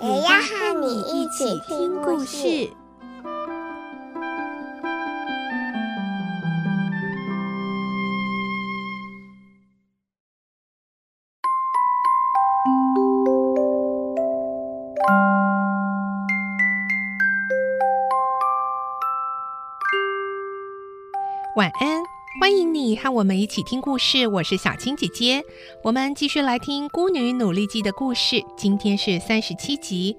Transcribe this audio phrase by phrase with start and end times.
[0.00, 2.70] 也要和你一起听故事。
[21.56, 22.07] 晚安，
[22.40, 24.28] 欢迎你和我们一起听故事。
[24.28, 25.42] 我是小青姐姐，
[25.82, 28.40] 我们继续来听《孤女努力记》的故事。
[28.56, 30.16] 今天是三十七集。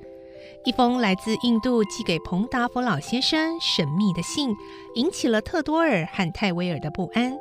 [0.66, 4.54] 一封来自印度寄给彭达福老先生神秘的信，
[4.96, 7.38] 引起了特多尔和泰威尔的不安。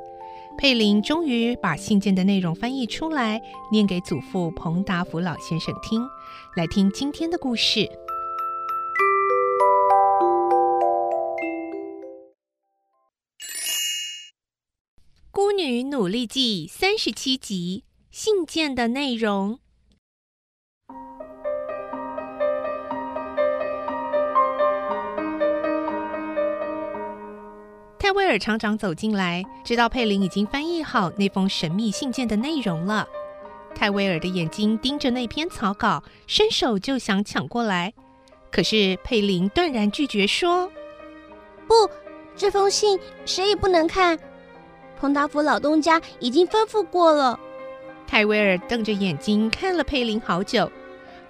[0.56, 3.41] 佩林终于把信件的内容翻译出来，
[3.72, 6.06] 念给祖父彭达福老先生听。
[6.55, 7.80] 来听今天的故事。
[15.91, 19.58] 《努力记》三十七集，信件的内容。
[27.98, 33.08] 泰威尔厂长走进来，知道佩林已经翻译好那封神秘信件的内容了。
[33.75, 37.95] 泰威尔的眼睛盯着那篇草稿，伸手就想抢过来，
[38.50, 40.70] 可是佩林断然拒绝说
[41.67, 41.89] ：“不，
[42.36, 44.19] 这封信谁也不能看。”
[44.98, 47.38] 彭达福老东家已经吩咐过了。
[48.06, 50.70] 泰威尔瞪着眼睛看了佩林好久，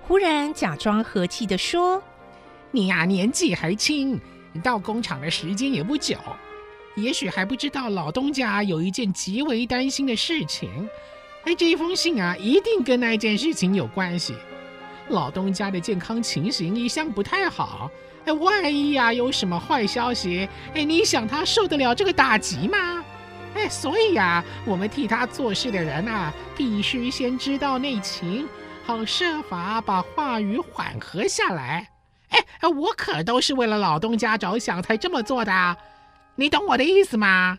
[0.01, 2.03] 忽然假装和气地说
[2.71, 4.19] ：“你呀，年纪还轻，
[4.63, 6.17] 到工厂的时间也不久，
[6.95, 10.89] 也许还不知道老东家有一件极为担心的事情。
[11.45, 14.35] 哎，这封信啊，一定跟那件事情有关系。
[15.09, 17.91] 老东家的健康情形一向不太好，
[18.25, 22.98] 哎，万一呀有什么坏消息，哎，你想他受得了这个打击吗？”
[23.55, 28.47] 哎，所以呀、啊，我们替他做事的人呐、啊，必须先知道内情，
[28.85, 31.89] 好设法把话语缓和下来。
[32.29, 35.77] 哎，我可都是为了老东家着想才这么做的，
[36.37, 37.59] 你懂我的意思吗？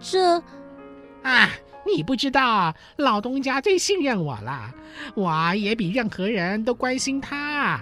[0.00, 0.42] 这，
[1.22, 1.48] 啊，
[1.86, 4.74] 你不知道，老东家最信任我了，
[5.14, 7.80] 我也比任何人都关心他。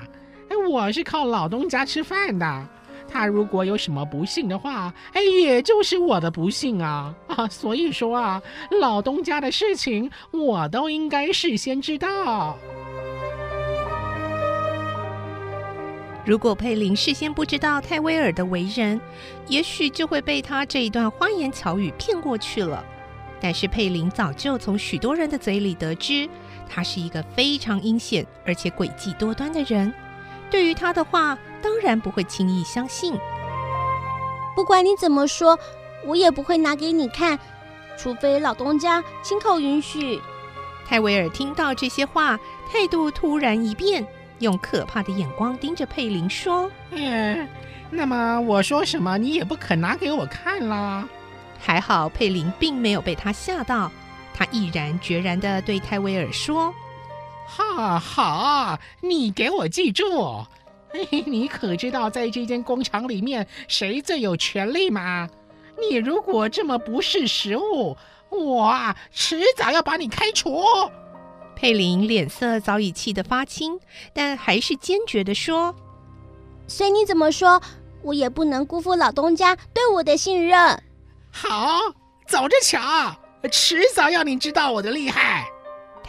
[0.48, 2.68] 哎，我是靠老东家吃饭的。
[3.08, 7.46] 他如果有什么不幸的话，哎，也就是我的不幸啊 啊！
[7.48, 8.42] 所以说啊，
[8.80, 12.56] 老东家的事情我都应该事先知道。
[16.24, 19.00] 如果佩林事先不知道泰威尔的为人，
[19.48, 22.84] 也许就会被他这一段花言巧语骗过去了。
[23.40, 26.28] 但是佩林早就从许多人的嘴里得知，
[26.68, 29.92] 他是一个非常阴险而且诡计多端的人。
[30.48, 33.14] 对于他的话，当然不会轻易相信。
[34.54, 35.58] 不管你怎么说，
[36.04, 37.38] 我也不会拿给你看，
[37.96, 40.20] 除非老东家亲口允许。
[40.86, 42.38] 泰维尔听到这些话，
[42.70, 44.06] 态度突然一变，
[44.40, 47.48] 用可怕的眼光盯着佩林说：“嗯，
[47.88, 51.08] 那么我说什么，你也不肯拿给我看啦。”
[51.58, 53.90] 还好佩林并没有被他吓到，
[54.34, 56.74] 他毅然决然地对泰维尔说。
[57.46, 60.44] 哈哈，你给我记住，
[60.92, 65.28] 嘿 嘿，你可知道在这间工厂里面谁最有权利吗？
[65.78, 67.96] 你如果这么不识时务，
[68.28, 70.62] 我啊迟早要把你开除。
[71.56, 73.78] 佩林脸色早已气得发青，
[74.12, 75.74] 但还是坚决地说
[76.68, 77.62] ：“随你怎么说，
[78.02, 80.82] 我也不能辜负老东家对我的信任。”
[81.30, 81.78] 好，
[82.26, 83.16] 走着瞧，
[83.50, 85.46] 迟早要你知道我的厉害。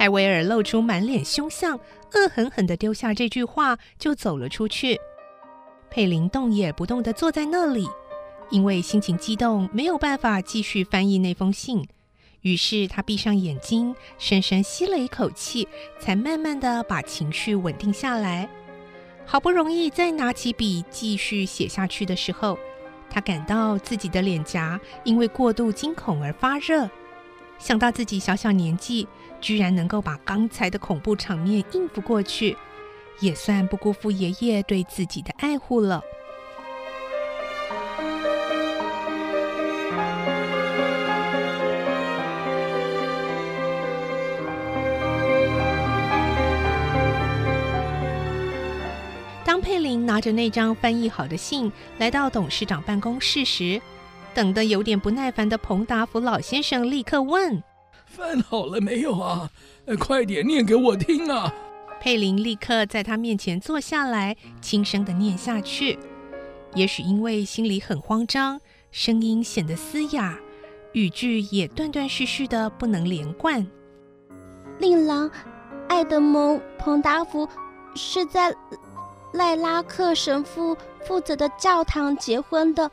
[0.03, 1.80] 泰威尔露出满脸凶相，
[2.12, 5.00] 恶狠狠地丢下这句话，就走了出去。
[5.90, 7.88] 佩林动也不动地坐在那里，
[8.50, 11.88] 因为心情激动，没有办法继续翻译那封信。
[12.41, 15.66] 于是他闭上眼睛，深深吸了一口气，
[16.02, 18.49] 才慢慢地把情绪稳定下来。
[19.26, 22.59] 好不容易再拿起笔继续写下去的时候，
[23.09, 26.90] 他感到自己的脸颊因为过度惊恐而发热。
[27.59, 29.08] 想到自己小小年纪，
[29.40, 32.58] 居然能够把刚才的恐怖场面应付过去，
[33.20, 36.03] 也算不辜负爷爷对自己的爱护了。
[49.46, 53.79] 当佩林拿着那张翻译好的信来到董事长办公室时，
[54.34, 57.64] 等得有点不耐烦的彭达福老先生立刻问
[58.06, 59.50] ：“饭好了没有啊？
[60.00, 61.53] 快点念给我听啊！”
[62.02, 65.97] 佩林立刻在他面前坐下来，轻声的念下去。
[66.76, 68.59] 也许因为心里很慌张，
[68.91, 70.38] 声音显得嘶哑，
[70.91, 73.66] 语句也断断续续的不能连贯。
[74.80, 75.30] 令郎
[75.88, 77.47] 爱德蒙·彭达福
[77.96, 78.53] 是在
[79.34, 80.76] 赖拉克神父
[81.06, 82.91] 负责的教堂结婚的，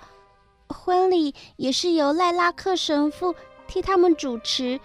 [0.71, 3.35] 婚礼也是由赖拉克神父
[3.67, 4.81] 替他们主持。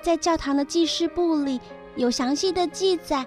[0.00, 1.60] 在教堂的记事簿里
[1.96, 3.26] 有详细的记载。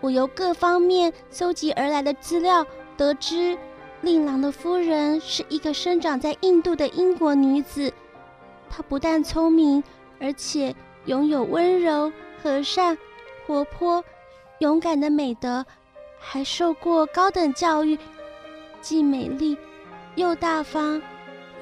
[0.00, 2.66] 我由各方面搜集而来的资料
[2.96, 3.58] 得知。
[4.02, 7.92] 令郎的夫人是一个生长在印度的英国女子，
[8.68, 9.82] 她不但聪明，
[10.20, 10.76] 而且
[11.06, 12.96] 拥有温柔、和善、
[13.46, 14.04] 活泼、
[14.58, 15.64] 勇敢的美德，
[16.20, 17.98] 还受过高等教育，
[18.82, 19.56] 既美丽
[20.16, 21.00] 又大方。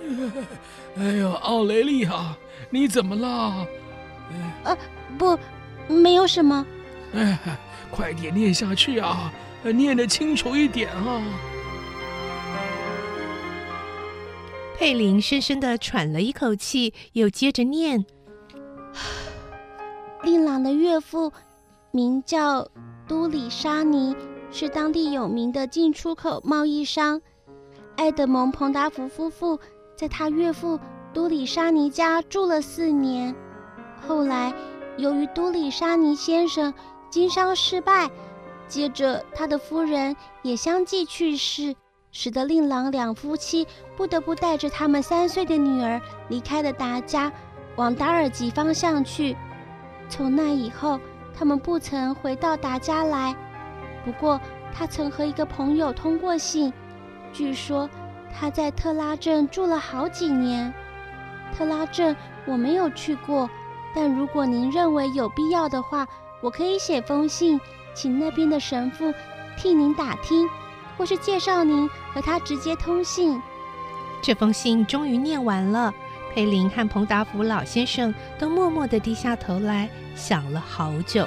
[0.96, 2.36] 哎呦，奥雷利亚，
[2.70, 3.66] 你怎么了？
[4.64, 4.76] 呃，
[5.18, 5.38] 不，
[5.86, 6.64] 没有什么。
[7.14, 7.38] 哎，
[7.90, 11.22] 快点念下去啊，念得清楚一点啊。
[14.76, 18.04] 佩林深深的喘了一口气，又接着念
[20.24, 21.32] ：“令郎的岳父
[21.92, 22.68] 名叫
[23.06, 24.16] 都里沙尼，
[24.50, 27.22] 是当地有名的进出口贸易商。
[27.96, 29.58] 爱德蒙·彭达福夫妇
[29.96, 30.79] 在他岳父
[31.12, 33.35] 都里沙尼家住了四年。
[34.06, 34.52] 后来，
[34.96, 36.73] 由于都里沙尼先生
[37.11, 38.11] 经商失败，
[38.67, 41.75] 接着他的夫人也相继去世。”
[42.17, 43.67] 使得令郎两夫妻
[43.97, 47.32] 不得不带着他们三岁的女儿离开了达家，
[47.75, 49.37] 往达尔吉方向去。
[50.08, 51.00] 从那以后，
[51.37, 53.35] 他们不曾回到达家来。
[54.05, 54.40] 不过，
[54.73, 56.73] 他曾和一个朋友通过信，
[57.34, 57.90] 据说
[58.32, 60.72] 他在特拉镇住了好几年。
[61.54, 62.16] 特拉镇
[62.46, 63.50] 我没有去过，
[63.94, 66.08] 但如果您认为有必要的话，
[66.40, 67.60] 我可以写封信，
[67.92, 69.12] 请那边的神父
[69.58, 70.48] 替您打听。
[70.96, 73.42] 或是介绍您和他直接通信。
[74.22, 75.92] 这封信终于念完了，
[76.32, 81.26] 佩林和彭达福老先生都默默地低下头来，想了好久。